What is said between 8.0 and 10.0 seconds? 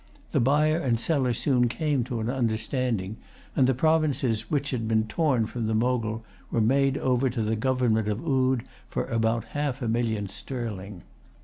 of Oude for about half a